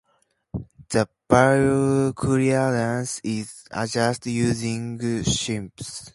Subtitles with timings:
[0.89, 6.09] The valve clearance is adjusted using shims.